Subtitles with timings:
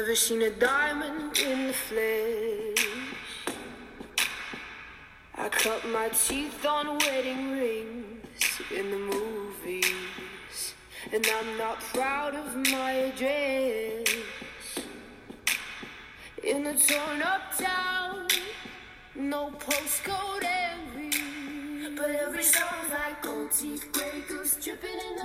[0.00, 2.86] Never seen a diamond in the flesh.
[5.36, 10.74] I cut my teeth on wedding rings in the movies,
[11.12, 14.08] and I'm not proud of my address.
[16.44, 18.26] In a torn up town,
[19.14, 20.49] no postcode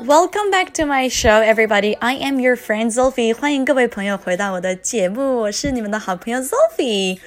[0.05, 1.96] Welcome back to my show, everybody.
[2.01, 3.32] I am your friend Sophie.
[3.35, 7.18] 欢迎各位朋友回到我的节目，我是你们的好朋友 Sophie。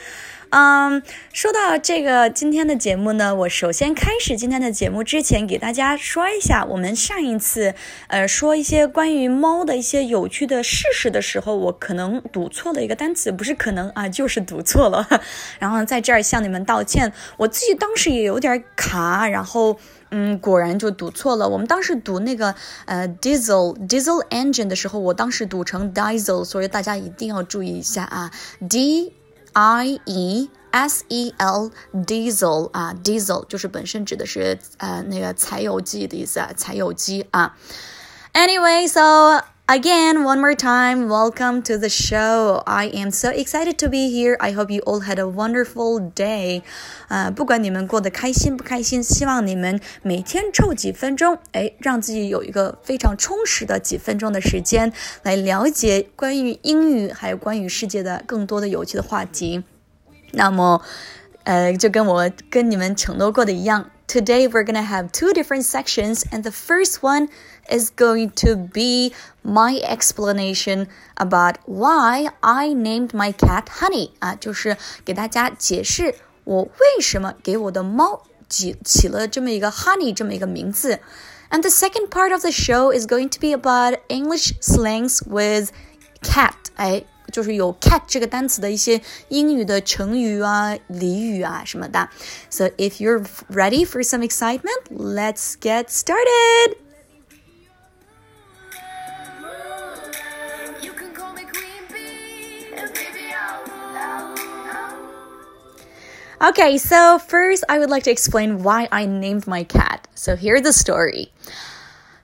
[0.50, 1.02] 嗯，
[1.32, 7.74] 说到这个今天的节目呢，我首先开始今天的节目之前，给大家说一下，我们上一次
[8.06, 15.06] 呃说一些关于猫的一些有趣的事实的时候，我可能读错了一个单词，不是可能啊，就是读错了。
[15.60, 19.78] 然后在这儿向你们道歉，我自己当时也有点卡，然后。
[20.10, 21.46] 嗯，果然就读错了。
[21.46, 22.54] 我们当时读那个
[22.86, 28.30] 呃 diesel diesel engine 的时候，我当时读成 diesel，所以大家一定要注意一下啊
[28.70, 29.12] ，d
[29.53, 37.55] i e s e l diesel 啊，diesel 就是本身指的是呃那个柴油机的意思啊，柴油机啊。
[38.33, 42.62] Anyway，so Again, one more time, welcome to the show.
[42.64, 44.34] I am so excited to be here.
[44.40, 46.62] I hope you all had a wonderful day.
[47.08, 54.90] 呃，不管你们过得开心不开心，希望你们每天抽几分钟，哎，让自己有一个非常充实的几分钟的时间，
[55.22, 59.62] 来了解关于英语还有关于世界的更多的有趣的话题。
[60.32, 60.80] 那么，
[61.44, 63.90] 呃，就跟我跟你们承诺过的一样。
[64.07, 67.29] Today we're gonna have two different sections, and the first one
[67.69, 69.13] is going to be
[69.43, 80.99] my explanation about why I named my cat Honey 啊，就是给大家解释我为什么给我的猫起起了这么一个 Honey 这么一个名字。
[81.49, 85.71] And the second part of the show is going to be about English slangs with
[86.21, 87.05] cat，哎。
[87.31, 92.09] 就是有 cat 这个单词的一些英语的成语啊、俚语啊什么的。
[92.49, 96.77] So if you're ready for some excitement, let's get started.
[100.81, 103.63] You can call me Queen Bee, and baby I'll,
[106.41, 110.07] I'll, Okay, so first I would like to explain why I named my cat.
[110.13, 111.31] So here's the story.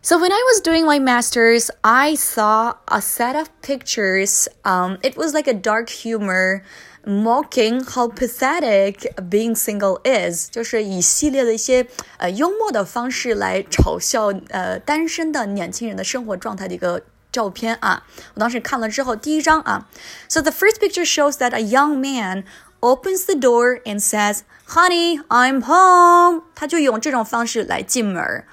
[0.03, 4.47] So when I was doing my master's, I saw a set of pictures.
[4.63, 6.63] Um, it was like a dark humor,
[7.05, 11.87] mocking how pathetic being single is，就是以系列的一些
[12.17, 17.01] 呃幽默的方式来嘲笑呃单身的年轻人的生活状态的一个。
[17.31, 18.01] 照片啊，
[18.33, 19.87] 我当时看了之后，第一张啊，
[20.27, 22.43] So the first picture shows that a young man
[22.79, 28.43] opens the door and says, "Honey, I'm home." 他就用这种方式来进门。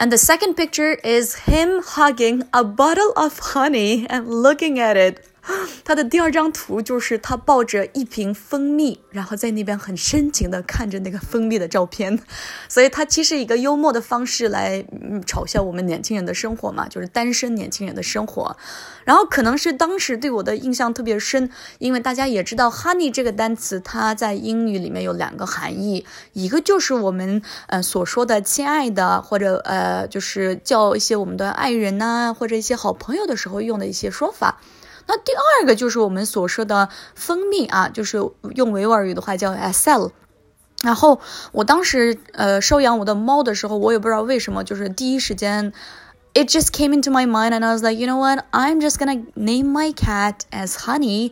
[0.00, 5.28] And the second picture is him hugging a bottle of honey and looking at it
[5.84, 12.18] 他的第二张图就是他抱着一瓶蜂蜜，然后在那边很深情的看着那个蜂蜜的照片，
[12.68, 14.84] 所以他其实一个幽默的方式来
[15.26, 18.56] 嘲笑我们年轻人的生活嘛，就是单身年轻人的生活。
[19.04, 34.60] 然后可能是当时对我的印象特别深，因为大家也知道 “honey” 这个单词，它在英语里面有两个含义，一个就是我们呃所说的亲爱的，或者呃就是叫一些我们的爱人呐，或者一些好朋友的时候用的一些说法。
[35.09, 38.17] 那第二个就是我们所说的蜂蜜啊，就是
[38.55, 40.11] 用维吾尔语的话叫 asal。
[40.83, 41.19] 然后
[41.51, 45.73] 我当时呃收养我的猫的时候，我也不知道为什么，就是第一时间，
[46.33, 49.25] it just came into my mind and I was like, you know what, I'm just gonna
[49.35, 51.31] name my cat as Honey.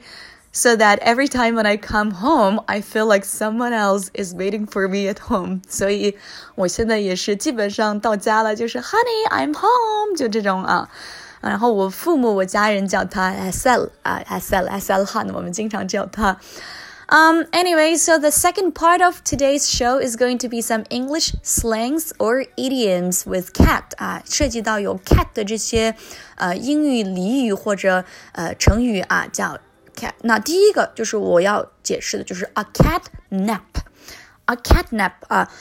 [0.56, 4.68] So that every time when I come home, I feel like someone else is waiting
[4.68, 5.62] for me at home.
[5.68, 6.16] 所以
[6.54, 10.90] 我现在也是基本上到家了，就是 Honey, I'm home，就这种啊。
[11.42, 16.38] 然后我父母、我家人叫他 Asel 啊，Asel Asel Han，我们经常叫他。
[17.10, 22.12] Um, anyway, so the second part of today's show is going to be some English slangs
[22.18, 25.96] or idioms with cat 啊，涉及到有 cat 的这些
[26.38, 29.60] 呃英语俚语或者呃成语啊，叫
[29.96, 30.14] cat。
[30.22, 35.52] 那第一个就是我要解释的，就是 a cat nap，a cat nap 啊。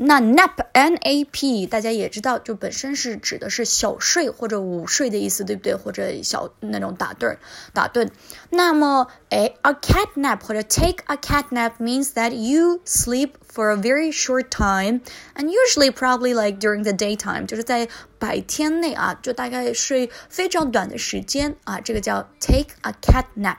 [0.00, 5.74] 那 nap n a p 大家也知道，就本身是指的是小睡或者午睡的意思，对不对？
[5.74, 7.40] 或者小那种打盹儿、
[7.72, 8.08] 打盹。
[8.48, 14.50] 那么，哎，a cat nap 或者 take a cat nap means that you sleep for a very short
[14.50, 15.00] time
[15.34, 17.88] and usually probably like during the daytime，就是在
[18.20, 23.56] 白天内啊，就大概睡非常短的时间啊，这个叫 take a cat nap。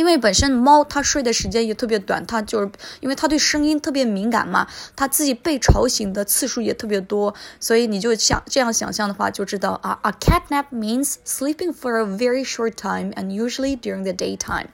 [0.00, 2.70] 因为本身猫它睡的时间也特别短，它就是
[3.00, 4.66] 因为它对声音特别敏感嘛，
[4.96, 14.68] 它自己被吵醒的次数也特别多，所以你就想这样想象的话，就知道啊，a cat nap means sleeping for a very short time and usually during the daytime。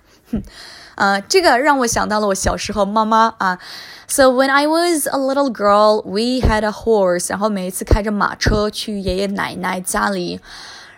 [0.95, 3.59] 呃，这个让我想到了我小时候妈妈啊。
[4.07, 10.41] So when I was a little girl, we had a horse，然后每一次开着马车去爷爷奶奶家里。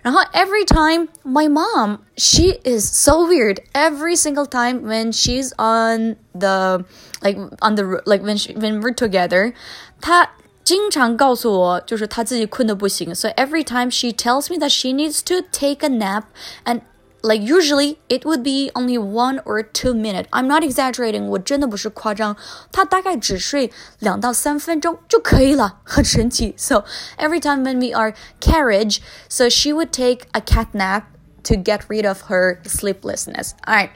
[0.07, 3.59] 然后 every time my mom, she is so weird.
[3.73, 6.85] Every single time when she's on the
[7.21, 9.53] like on the like when she, when we're together,
[10.01, 10.31] 她
[10.63, 13.13] 经常告诉我，就是她自己困得不行。
[13.15, 16.23] So every time she tells me that she needs to take a nap
[16.65, 16.81] and
[17.21, 20.27] like usually it would be only one or two minute.
[20.31, 22.35] I'm not exaggerating，我真的不是夸张，
[22.71, 26.53] 他大概只睡两到三分钟就可以了，很神奇。
[26.57, 26.83] So
[27.17, 28.99] every time when we are carriage,
[29.29, 31.03] so she would take a cat nap
[31.43, 33.53] to get rid of her sleeplessness.
[33.65, 33.89] All right.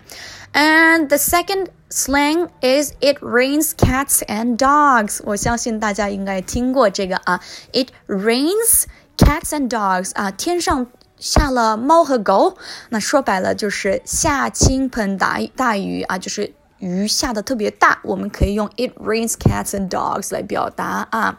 [0.53, 5.21] And the second slang is it rains cats and dogs.
[5.25, 7.41] 我相信大家应该听过这个啊。
[7.74, 8.85] It rains
[9.18, 10.88] cats and dogs 啊，天上
[11.22, 12.58] 下了猫和狗，
[12.88, 18.00] 那说白了就是下倾盆大大雨啊，就是雨下的特别大。
[18.02, 21.38] 我们可以用 "It rains cats and dogs" 来表达啊。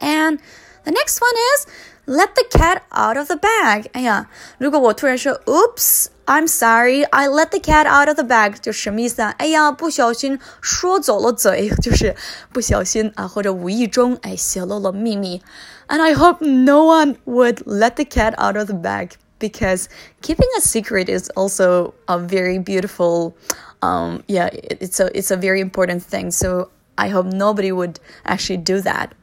[0.00, 0.38] And
[0.84, 1.66] the next one is
[2.04, 7.85] "Let the cat out of the bag." 哎呀，如果我突然说 "Oops." I'm sorry, I let the cat
[7.85, 9.35] out of the bag，就什么意思啊？
[9.37, 12.15] 哎呀，不小心说走了嘴，就是
[12.51, 15.41] 不小心啊，或者无意中哎泄露了秘密。
[15.87, 19.87] And I hope no one would let the cat out of the bag because
[20.21, 23.33] keeping a secret is also a very beautiful,
[23.81, 26.31] um, yeah, it's a it's a very important thing.
[26.31, 29.13] So I hope nobody would actually do that.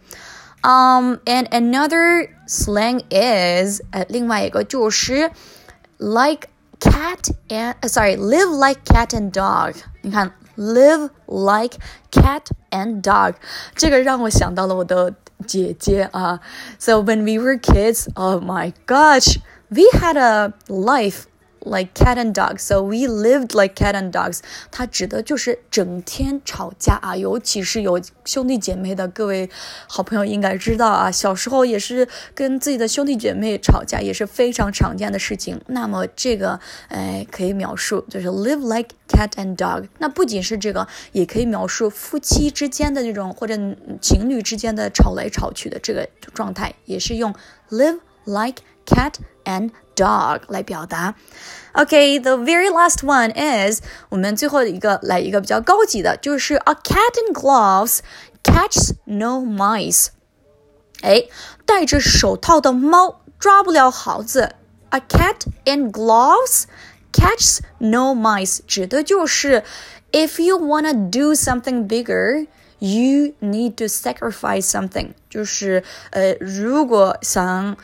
[0.62, 5.32] Um, and another slang is 呃，另外一个就是
[5.98, 6.48] like
[6.80, 9.74] cat and uh, sorry, live like cat and dog.
[10.02, 11.78] 你看，live like
[12.10, 13.34] cat and dog，
[13.74, 15.14] 这个让我想到了我的
[15.46, 16.40] 姐姐啊。
[16.78, 19.38] So when we were kids, oh my gosh,
[19.68, 21.24] we had a life
[21.67, 24.39] like cat and dog, so we lived like cat and dogs。
[24.71, 29.49] 它指的就是整天吵架啊，尤其是有兄弟姐妹的各位
[29.87, 35.59] 好朋友应该知道啊，小时候也是跟自己的兄弟姐妹吵架，也是非常常见的事情。
[35.67, 36.59] 那么这个
[36.89, 39.87] 哎可以描述就是 live like cat and dog。
[39.99, 43.55] 那不仅是这个，也可以描述夫妻之间的这种或者
[44.01, 47.33] 情侣之间的吵来吵去的这个状态，也是用
[47.69, 49.14] live like cat
[49.44, 51.14] and dog 来表达。
[51.74, 53.80] Okay, the very last one is
[54.10, 58.00] 我们最后一个来一个比较高级的，就是 a cat in gloves
[58.42, 60.08] catches no mice。
[61.02, 61.24] 哎，
[61.64, 64.54] 戴着手套的猫抓不了耗子。
[64.90, 66.64] A cat in gloves
[67.12, 69.64] catches no mice，指的就是
[70.12, 77.76] if you wanna do something bigger。You need to sacrifice something，就是呃，如果想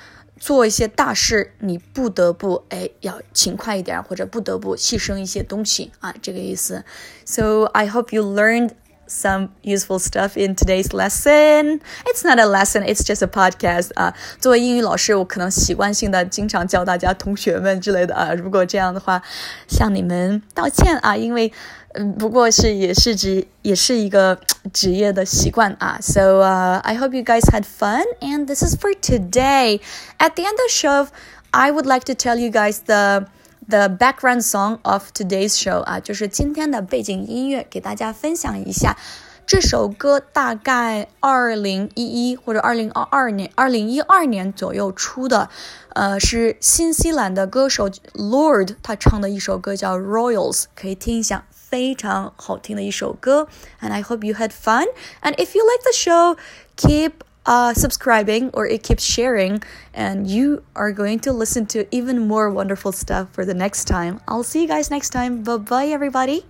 [0.44, 6.84] 做一些大事，你不得不哎要勤快一点，或者不得不牺牲一些东西啊，这个意思。
[7.24, 8.72] So I hope you learned
[9.07, 11.80] some useful stuff in today's lesson.
[12.04, 14.13] It's not a lesson, it's just a podcast 啊。
[14.42, 18.34] 作为英语老师，我可能习惯性的经常教大家同学们之类的啊。
[18.34, 19.22] 如果这样的话，
[19.69, 21.54] 向你们道歉啊，因为。
[21.95, 24.40] 嗯，不过是也是职也是一个
[24.74, 26.00] 职业的习惯啊。
[26.01, 29.80] So uh, I hope you guys had fun, and this is for today.
[30.18, 31.07] At the end of show,
[31.51, 33.28] I would like to tell you guys the
[33.69, 38.98] the background song of today's show 啊，就是今天的背景音乐，给大家分享一下。
[39.46, 45.50] 这首歌大概二零一一或者二零二二年、二零一二年左右出的，
[45.89, 51.44] 呃，是新西兰的歌手 Lord 他唱的一首歌叫 Royals，可以听一下。
[51.73, 53.49] 非常好听的一首歌，
[53.81, 54.87] and I hope you had fun.
[55.23, 56.37] And if you like the show,
[56.76, 59.62] keep uh, subscribing or it keeps sharing,
[59.95, 64.21] and you are going to listen to even more wonderful stuff for the next time.
[64.26, 65.43] I'll see you guys next time.
[65.43, 66.45] Bye bye, everybody.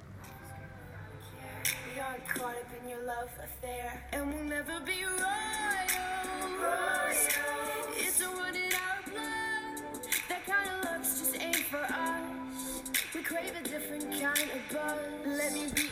[14.71, 15.82] Let me be.